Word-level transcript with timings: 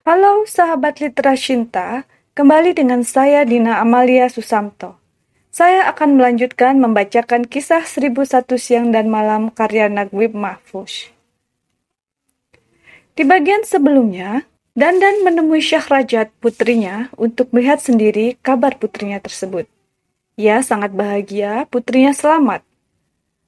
Halo 0.00 0.48
sahabat 0.48 0.96
Literashinta, 1.04 2.08
kembali 2.32 2.72
dengan 2.72 3.04
saya 3.04 3.44
Dina 3.44 3.84
Amalia 3.84 4.32
Susamto. 4.32 4.96
Saya 5.52 5.92
akan 5.92 6.16
melanjutkan 6.16 6.80
membacakan 6.80 7.44
kisah 7.44 7.84
1001 7.84 8.48
siang 8.56 8.88
dan 8.96 9.12
malam 9.12 9.52
karya 9.52 9.92
Nagwib 9.92 10.32
Mahfuz. 10.32 11.12
Di 13.12 13.28
bagian 13.28 13.60
sebelumnya, 13.68 14.48
Dandan 14.72 15.20
menemui 15.20 15.60
Syahrajat 15.60 16.32
putrinya 16.40 17.12
untuk 17.20 17.52
melihat 17.52 17.84
sendiri 17.84 18.40
kabar 18.40 18.80
putrinya 18.80 19.20
tersebut. 19.20 19.68
Ia 20.40 20.64
sangat 20.64 20.96
bahagia 20.96 21.68
putrinya 21.68 22.16
selamat. 22.16 22.64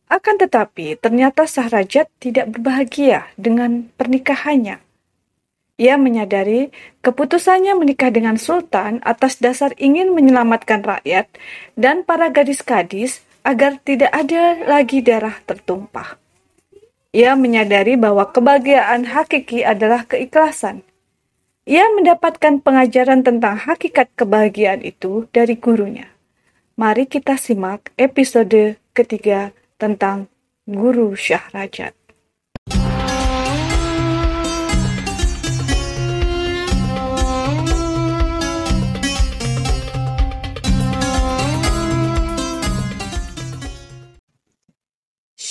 Akan 0.04 0.36
tetapi, 0.36 1.00
ternyata 1.00 1.48
Syahrajat 1.48 2.12
tidak 2.20 2.52
berbahagia 2.52 3.32
dengan 3.40 3.88
pernikahannya. 3.96 4.91
Ia 5.82 5.98
menyadari 5.98 6.70
keputusannya 7.02 7.74
menikah 7.74 8.14
dengan 8.14 8.38
sultan 8.38 9.02
atas 9.02 9.42
dasar 9.42 9.74
ingin 9.82 10.14
menyelamatkan 10.14 10.78
rakyat 10.78 11.26
dan 11.74 12.06
para 12.06 12.30
gadis-gadis 12.30 13.26
agar 13.42 13.82
tidak 13.82 14.14
ada 14.14 14.62
lagi 14.62 15.02
darah 15.02 15.42
tertumpah. 15.42 16.22
Ia 17.10 17.34
menyadari 17.34 17.98
bahwa 17.98 18.30
kebahagiaan 18.30 19.10
hakiki 19.10 19.66
adalah 19.66 20.06
keikhlasan. 20.06 20.86
Ia 21.66 21.90
mendapatkan 21.98 22.62
pengajaran 22.62 23.26
tentang 23.26 23.58
hakikat 23.58 24.14
kebahagiaan 24.14 24.86
itu 24.86 25.26
dari 25.34 25.58
gurunya. 25.58 26.06
Mari 26.78 27.10
kita 27.10 27.34
simak 27.34 27.90
episode 27.98 28.78
ketiga 28.94 29.50
tentang 29.82 30.30
Guru 30.62 31.18
Syahrajat. 31.18 32.01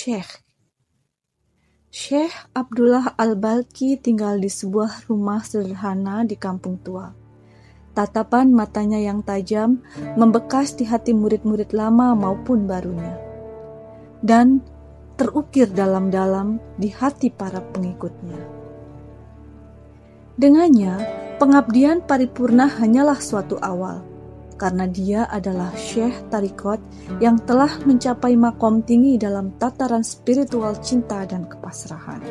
Syekh 0.01 0.41
Syekh 1.93 2.33
Abdullah 2.57 3.13
Al-Balki 3.21 4.01
tinggal 4.01 4.41
di 4.41 4.49
sebuah 4.49 5.05
rumah 5.05 5.45
sederhana 5.45 6.25
di 6.25 6.33
kampung 6.41 6.81
tua. 6.81 7.13
Tatapan 7.93 8.49
matanya 8.49 8.97
yang 8.97 9.21
tajam 9.21 9.77
membekas 10.17 10.73
di 10.73 10.89
hati 10.89 11.13
murid-murid 11.13 11.69
lama 11.77 12.17
maupun 12.17 12.65
barunya. 12.65 13.13
Dan 14.25 14.65
terukir 15.21 15.69
dalam-dalam 15.69 16.57
di 16.81 16.89
hati 16.89 17.29
para 17.29 17.61
pengikutnya. 17.61 18.41
Dengannya, 20.33 20.97
pengabdian 21.37 22.01
paripurna 22.09 22.65
hanyalah 22.65 23.21
suatu 23.21 23.61
awal– 23.61 24.01
karena 24.61 24.85
dia 24.85 25.25
adalah 25.25 25.73
Syekh 25.73 26.29
Tarikot 26.29 26.77
yang 27.17 27.41
telah 27.49 27.81
mencapai 27.81 28.37
makom 28.37 28.85
tinggi 28.85 29.17
dalam 29.17 29.57
tataran 29.57 30.05
spiritual 30.05 30.77
cinta 30.77 31.25
dan 31.25 31.49
kepasrahan. 31.49 32.21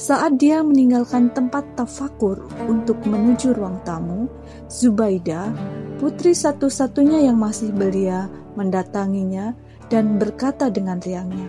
Saat 0.00 0.40
dia 0.40 0.64
meninggalkan 0.64 1.28
tempat 1.36 1.76
tafakur 1.76 2.48
untuk 2.64 3.04
menuju 3.04 3.52
ruang 3.52 3.84
tamu, 3.84 4.32
Zubaida, 4.72 5.52
putri 6.00 6.32
satu-satunya 6.32 7.28
yang 7.28 7.36
masih 7.36 7.72
belia, 7.76 8.28
mendatanginya 8.56 9.52
dan 9.92 10.16
berkata 10.16 10.72
dengan 10.72 11.00
riangnya, 11.04 11.48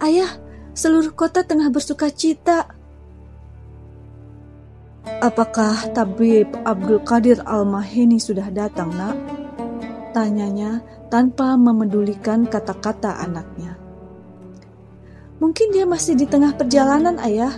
Ayah, 0.00 0.36
seluruh 0.76 1.16
kota 1.16 1.44
tengah 1.48 1.72
bersuka 1.72 2.12
cita 2.12 2.83
Apakah 5.24 5.88
tabib 5.96 6.52
Abdul 6.68 7.00
Qadir 7.00 7.40
Al-Maheni 7.48 8.20
sudah 8.20 8.52
datang, 8.52 8.92
nak? 8.92 9.16
Tanyanya 10.12 10.84
tanpa 11.08 11.56
memedulikan 11.56 12.44
kata-kata 12.44 13.24
anaknya. 13.24 13.72
Mungkin 15.40 15.72
dia 15.72 15.88
masih 15.88 16.12
di 16.12 16.28
tengah 16.28 16.52
perjalanan, 16.52 17.16
ayah. 17.24 17.56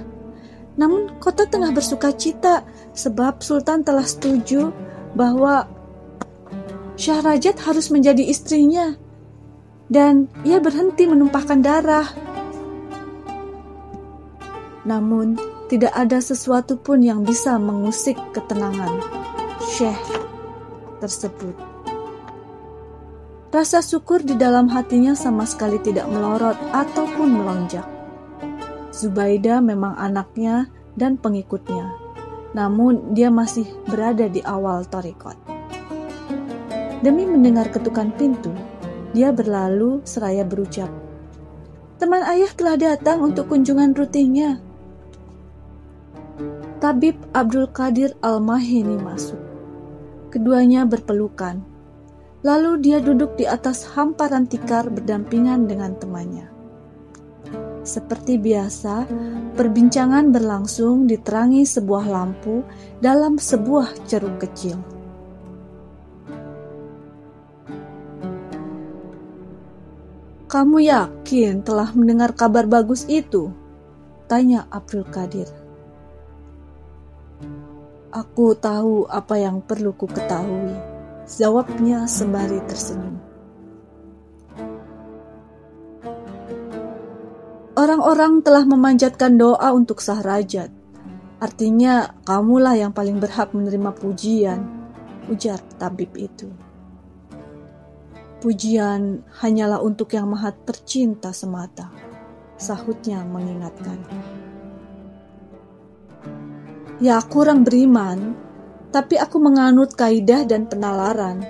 Namun 0.79 1.19
kota 1.19 1.43
tengah 1.51 1.75
bersuka 1.75 2.15
cita 2.15 2.63
sebab 2.95 3.43
Sultan 3.43 3.83
telah 3.83 4.07
setuju 4.07 4.71
bahwa 5.19 5.67
Syahrajat 6.95 7.59
harus 7.67 7.91
menjadi 7.91 8.31
istrinya 8.31 8.95
dan 9.91 10.31
ia 10.47 10.63
berhenti 10.63 11.11
menumpahkan 11.11 11.67
darah. 11.67 12.07
Namun, 14.87 15.56
tidak 15.67 15.93
ada 15.95 16.23
sesuatu 16.23 16.79
pun 16.79 17.03
yang 17.03 17.27
bisa 17.27 17.59
mengusik 17.59 18.15
ketenangan 18.31 19.03
Syekh 19.59 19.99
tersebut. 21.03 21.55
Rasa 23.51 23.81
syukur 23.81 24.21
di 24.21 24.37
dalam 24.37 24.69
hatinya 24.69 25.17
sama 25.17 25.49
sekali 25.49 25.81
tidak 25.81 26.07
melorot 26.13 26.59
ataupun 26.71 27.29
melonjak. 27.41 27.87
Zubaida 28.93 29.65
memang 29.65 29.97
anaknya 29.97 30.69
dan 30.97 31.17
pengikutnya, 31.17 31.93
namun 32.53 33.17
dia 33.17 33.33
masih 33.33 33.65
berada 33.89 34.29
di 34.29 34.41
awal 34.45 34.85
torikot. 34.89 35.37
Demi 37.01 37.29
mendengar 37.29 37.69
ketukan 37.73 38.13
pintu, 38.17 38.53
dia 39.13 39.33
berlalu 39.33 40.01
seraya 40.05 40.45
berucap, 40.45 40.89
Teman 41.97 42.21
ayah 42.29 42.53
telah 42.53 42.77
datang 42.77 43.25
untuk 43.25 43.49
kunjungan 43.49 43.97
rutinnya. 43.97 44.61
Tabib 46.87 47.19
Abdul 47.35 47.67
Qadir 47.75 48.15
Al-Mahini 48.23 48.95
masuk. 49.03 49.43
Keduanya 50.31 50.87
berpelukan. 50.87 51.59
Lalu 52.47 52.79
dia 52.79 53.03
duduk 53.03 53.35
di 53.35 53.43
atas 53.43 53.83
hamparan 53.99 54.47
tikar 54.47 54.87
berdampingan 54.87 55.67
dengan 55.67 55.99
temannya. 55.99 56.47
Seperti 57.83 58.39
biasa, 58.39 59.03
perbincangan 59.59 60.31
berlangsung 60.31 61.11
diterangi 61.11 61.67
sebuah 61.67 62.07
lampu 62.07 62.63
dalam 63.03 63.35
sebuah 63.35 64.07
ceruk 64.07 64.47
kecil. 64.47 64.79
Kamu 70.47 70.79
yakin 70.87 71.67
telah 71.67 71.91
mendengar 71.99 72.31
kabar 72.31 72.71
bagus 72.71 73.03
itu? 73.11 73.51
Tanya 74.31 74.71
Abdul 74.71 75.03
Qadir. 75.11 75.66
Aku 78.17 78.57
tahu 78.57 79.05
apa 79.13 79.37
yang 79.37 79.61
perlu 79.61 79.93
ku 79.93 80.09
ketahui. 80.09 80.73
Jawabnya 81.29 82.09
sembari 82.09 82.65
tersenyum. 82.65 83.21
Orang-orang 87.77 88.41
telah 88.41 88.65
memanjatkan 88.65 89.37
doa 89.37 89.69
untuk 89.77 90.01
Sahrajat. 90.01 90.73
Artinya, 91.45 92.17
kamulah 92.25 92.73
yang 92.73 92.97
paling 92.97 93.21
berhak 93.21 93.53
menerima 93.53 93.93
pujian, 93.93 94.65
ujar 95.29 95.61
tabib 95.77 96.17
itu. 96.17 96.49
Pujian 98.41 99.29
hanyalah 99.45 99.85
untuk 99.85 100.17
yang 100.17 100.33
maha 100.33 100.57
tercinta 100.57 101.37
semata, 101.37 101.93
sahutnya 102.57 103.21
mengingatkan. 103.29 104.01
Ya 106.97 107.21
kurang 107.21 107.69
beriman, 107.69 108.33
tapi 108.89 109.21
aku 109.21 109.37
menganut 109.37 109.93
kaidah 109.93 110.49
dan 110.49 110.65
penalaran. 110.65 111.45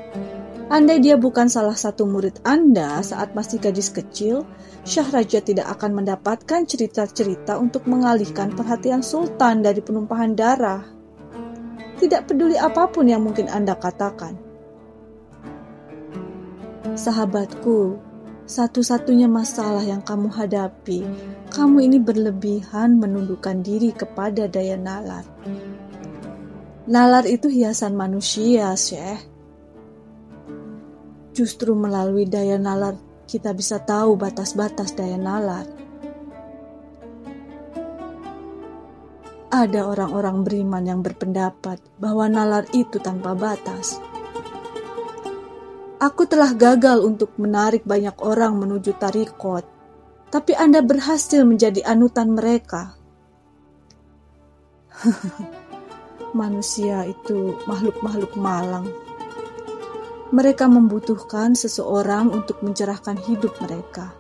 Andai 0.67 0.99
dia 0.99 1.15
bukan 1.15 1.47
salah 1.47 1.79
satu 1.79 2.03
murid 2.03 2.43
Anda 2.43 2.99
saat 3.07 3.31
masih 3.39 3.63
gadis 3.63 3.95
kecil, 3.95 4.43
Syahraja 4.83 5.39
tidak 5.39 5.71
akan 5.79 6.03
mendapatkan 6.03 6.67
cerita-cerita 6.67 7.63
untuk 7.63 7.87
mengalihkan 7.87 8.51
perhatian 8.59 9.07
Sultan 9.07 9.63
dari 9.63 9.79
penumpahan 9.79 10.35
darah. 10.35 10.83
Tidak 12.03 12.27
peduli 12.27 12.59
apa 12.59 12.91
pun 12.91 13.07
yang 13.07 13.23
mungkin 13.23 13.47
Anda 13.47 13.79
katakan. 13.79 14.35
Sahabatku, 16.99 18.03
satu-satunya 18.47 19.27
masalah 19.27 19.83
yang 19.83 20.07
kamu 20.07 20.31
hadapi, 20.31 21.03
kamu 21.51 21.91
ini 21.91 21.99
berlebihan 21.99 22.95
menundukkan 22.95 23.59
diri 23.59 23.91
kepada 23.91 24.47
daya 24.47 24.79
nalar. 24.79 25.27
Nalar 26.87 27.27
itu 27.27 27.51
hiasan 27.51 27.99
manusia, 27.99 28.71
Syekh. 28.79 29.27
Justru 31.35 31.75
melalui 31.75 32.31
daya 32.31 32.55
nalar 32.55 32.95
kita 33.27 33.51
bisa 33.51 33.83
tahu 33.83 34.15
batas-batas 34.15 34.95
daya 34.95 35.19
nalar. 35.19 35.67
Ada 39.51 39.91
orang-orang 39.91 40.47
beriman 40.47 40.85
yang 40.87 41.01
berpendapat 41.03 41.83
bahwa 41.99 42.31
nalar 42.31 42.71
itu 42.71 43.03
tanpa 43.03 43.35
batas. 43.35 43.99
Aku 46.07 46.23
telah 46.23 46.55
gagal 46.55 47.03
untuk 47.03 47.35
menarik 47.35 47.83
banyak 47.83 48.15
orang 48.23 48.63
menuju 48.63 48.95
tarikot, 48.95 49.67
tapi 50.31 50.55
Anda 50.55 50.79
berhasil 50.79 51.43
menjadi 51.43 51.83
anutan 51.83 52.31
mereka. 52.31 52.95
Manusia 56.31 57.03
itu 57.11 57.59
makhluk-makhluk 57.67 58.39
malang. 58.39 58.87
Mereka 60.31 60.71
membutuhkan 60.71 61.59
seseorang 61.59 62.31
untuk 62.31 62.63
mencerahkan 62.63 63.19
hidup 63.27 63.59
mereka. 63.59 64.15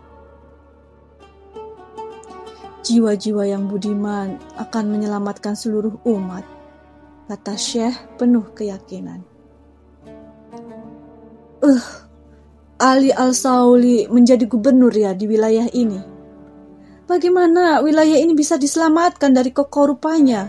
Jiwa-jiwa 2.82 3.46
yang 3.46 3.70
budiman 3.70 4.42
akan 4.58 4.90
menyelamatkan 4.90 5.54
seluruh 5.54 6.02
umat, 6.02 6.42
kata 7.30 7.54
Syekh 7.54 7.94
penuh 8.18 8.50
keyakinan. 8.58 9.35
Uh, 11.66 11.82
Ali 12.78 13.10
Al-Sauli 13.10 14.06
menjadi 14.06 14.46
gubernur 14.46 14.94
ya 14.94 15.18
di 15.18 15.26
wilayah 15.26 15.66
ini. 15.74 15.98
Bagaimana 17.10 17.82
wilayah 17.82 18.22
ini 18.22 18.38
bisa 18.38 18.54
diselamatkan 18.54 19.34
dari 19.34 19.50
kekorupanya? 19.50 20.46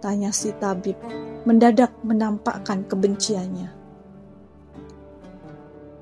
Tanya 0.00 0.32
si 0.32 0.48
tabib, 0.56 0.96
mendadak 1.44 1.92
menampakkan 2.00 2.88
kebenciannya. 2.88 3.68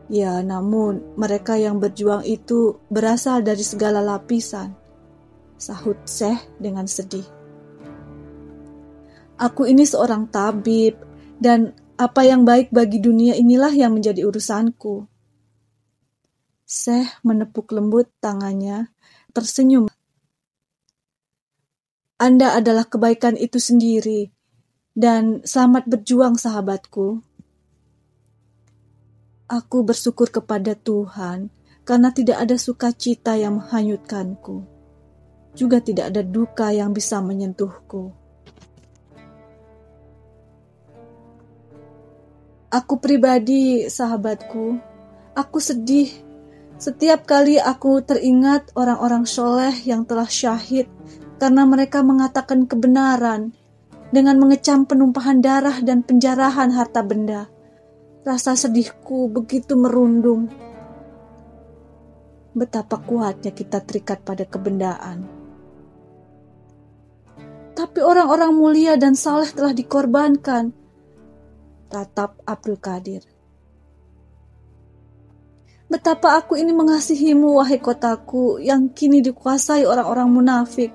Ya, 0.06 0.38
namun 0.38 1.18
mereka 1.18 1.58
yang 1.58 1.82
berjuang 1.82 2.22
itu 2.22 2.78
berasal 2.86 3.42
dari 3.42 3.66
segala 3.66 3.98
lapisan. 3.98 4.70
Sahut 5.58 5.98
Syekh 6.06 6.46
dengan 6.62 6.86
sedih. 6.86 7.26
Aku 9.34 9.66
ini 9.66 9.82
seorang 9.82 10.30
tabib, 10.30 10.94
dan 11.42 11.74
apa 11.98 12.22
yang 12.22 12.46
baik 12.46 12.70
bagi 12.70 13.02
dunia 13.02 13.34
inilah 13.34 13.74
yang 13.74 13.90
menjadi 13.90 14.22
urusanku. 14.22 15.10
Syekh 16.62 17.10
menepuk 17.26 17.74
lembut 17.74 18.06
tangannya 18.22 18.94
tersenyum. 19.34 19.90
Anda 22.22 22.54
adalah 22.54 22.86
kebaikan 22.86 23.34
itu 23.34 23.58
sendiri, 23.58 24.30
dan 24.94 25.42
selamat 25.42 25.90
berjuang 25.90 26.38
sahabatku. 26.38 27.22
Aku 29.50 29.78
bersyukur 29.82 30.30
kepada 30.30 30.78
Tuhan 30.78 31.50
karena 31.82 32.14
tidak 32.14 32.46
ada 32.46 32.54
sukacita 32.54 33.34
yang 33.34 33.58
menghanyutkanku. 33.58 34.66
Juga 35.58 35.82
tidak 35.82 36.14
ada 36.14 36.22
duka 36.22 36.70
yang 36.70 36.94
bisa 36.94 37.18
menyentuhku. 37.18 38.27
Aku 42.68 43.00
pribadi, 43.00 43.88
sahabatku, 43.88 44.76
aku 45.32 45.58
sedih 45.60 46.28
setiap 46.78 47.26
kali 47.26 47.58
aku 47.58 48.06
teringat 48.06 48.70
orang-orang 48.78 49.26
soleh 49.26 49.74
yang 49.82 50.06
telah 50.06 50.30
syahid 50.30 50.86
karena 51.42 51.66
mereka 51.66 52.06
mengatakan 52.06 52.70
kebenaran 52.70 53.50
dengan 54.14 54.38
mengecam 54.38 54.86
penumpahan 54.86 55.42
darah 55.42 55.82
dan 55.82 56.06
penjarahan 56.06 56.70
harta 56.70 57.02
benda. 57.02 57.50
Rasa 58.22 58.54
sedihku 58.54 59.26
begitu 59.26 59.74
merundung. 59.74 60.46
Betapa 62.54 63.02
kuatnya 63.02 63.50
kita 63.50 63.82
terikat 63.82 64.22
pada 64.22 64.46
kebendaan. 64.46 65.26
Tapi 67.74 67.98
orang-orang 68.06 68.54
mulia 68.54 68.94
dan 68.94 69.18
saleh 69.18 69.50
telah 69.50 69.74
dikorbankan. 69.74 70.70
Ratap 71.88 72.36
Abdul 72.44 72.76
Qadir. 72.76 73.24
Betapa 75.88 76.36
aku 76.36 76.60
ini 76.60 76.68
mengasihimu, 76.76 77.56
wahai 77.56 77.80
kotaku, 77.80 78.60
yang 78.60 78.92
kini 78.92 79.24
dikuasai 79.24 79.88
orang-orang 79.88 80.28
munafik. 80.28 80.92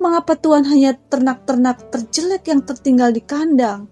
Mengapa 0.00 0.32
Tuhan 0.32 0.64
hanya 0.64 0.96
ternak-ternak 0.96 1.92
terjelek 1.92 2.48
yang 2.48 2.64
tertinggal 2.64 3.12
di 3.12 3.20
kandang? 3.20 3.84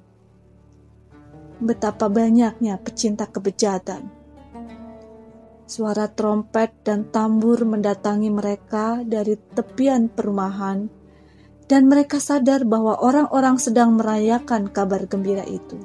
Betapa 1.61 2.09
banyaknya 2.09 2.81
pecinta 2.81 3.29
kebejatan. 3.29 4.09
Suara 5.69 6.09
trompet 6.09 6.81
dan 6.81 7.13
tambur 7.13 7.61
mendatangi 7.69 8.33
mereka 8.33 9.05
dari 9.05 9.37
tepian 9.37 10.09
perumahan, 10.09 10.89
dan 11.69 11.93
mereka 11.93 12.17
sadar 12.17 12.65
bahwa 12.65 12.97
orang-orang 13.05 13.61
sedang 13.61 14.01
merayakan 14.01 14.73
kabar 14.73 15.05
gembira 15.05 15.45
itu. 15.45 15.77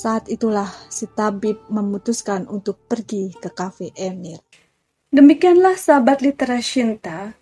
Saat 0.00 0.32
itulah 0.32 0.72
si 0.88 1.04
tabib 1.12 1.60
memutuskan 1.68 2.48
untuk 2.48 2.80
pergi 2.88 3.36
ke 3.36 3.52
kafe 3.52 3.92
Emir. 3.92 4.40
Demikianlah 5.12 5.76
sahabat 5.76 6.24
literas 6.24 6.64
Shinta, 6.64 7.36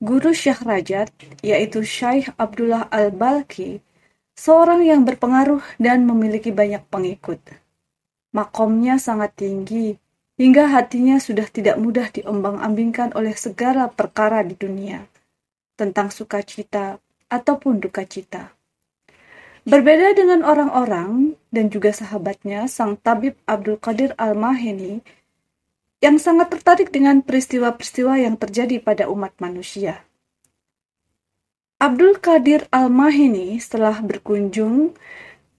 guru 0.00 0.32
Syekh 0.32 0.64
Rajat, 0.64 1.12
yaitu 1.44 1.84
Syekh 1.84 2.32
Abdullah 2.40 2.88
Al-Balki, 2.88 3.84
seorang 4.32 4.80
yang 4.80 5.04
berpengaruh 5.04 5.60
dan 5.76 6.08
memiliki 6.08 6.48
banyak 6.48 6.80
pengikut. 6.88 7.36
Makomnya 8.32 8.96
sangat 8.96 9.36
tinggi, 9.36 10.00
hingga 10.40 10.72
hatinya 10.72 11.20
sudah 11.20 11.52
tidak 11.52 11.76
mudah 11.76 12.08
diombang-ambingkan 12.08 13.12
oleh 13.12 13.36
segala 13.36 13.92
perkara 13.92 14.40
di 14.40 14.56
dunia, 14.56 15.04
tentang 15.76 16.08
sukacita 16.08 16.96
ataupun 17.28 17.76
duka 17.76 18.08
cita. 18.08 18.56
Berbeda 19.68 20.16
dengan 20.16 20.40
orang-orang 20.48 21.29
dan 21.50 21.70
juga 21.70 21.90
sahabatnya, 21.90 22.70
sang 22.70 22.94
tabib 22.98 23.34
Abdul 23.46 23.78
Qadir 23.78 24.14
Al-Maheni 24.16 25.02
yang 26.00 26.16
sangat 26.16 26.48
tertarik 26.54 26.88
dengan 26.88 27.20
peristiwa-peristiwa 27.20 28.16
yang 28.16 28.38
terjadi 28.40 28.80
pada 28.80 29.10
umat 29.12 29.36
manusia. 29.42 30.02
Abdul 31.76 32.16
Qadir 32.22 32.64
Al-Maheni 32.72 33.60
setelah 33.60 34.00
berkunjung 34.00 34.96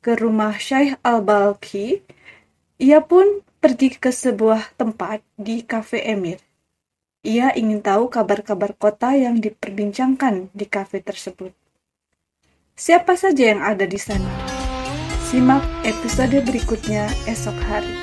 ke 0.01 0.17
rumah 0.17 0.57
Syekh 0.57 0.97
Al-Balki, 1.05 2.01
ia 2.81 3.05
pun 3.05 3.45
pergi 3.61 3.93
ke 3.93 4.09
sebuah 4.09 4.73
tempat 4.73 5.21
di 5.37 5.61
Cafe 5.61 6.01
Emir. 6.01 6.41
Ia 7.21 7.53
ingin 7.53 7.85
tahu 7.85 8.09
kabar-kabar 8.09 8.73
kota 8.73 9.13
yang 9.13 9.37
diperbincangkan 9.37 10.49
di 10.57 10.65
kafe 10.65 11.05
tersebut. 11.05 11.53
Siapa 12.73 13.13
saja 13.13 13.53
yang 13.53 13.61
ada 13.61 13.85
di 13.85 14.01
sana? 14.01 14.40
Simak 15.31 15.63
episode 15.87 16.43
berikutnya 16.43 17.07
esok 17.23 17.55
hari. 17.71 18.00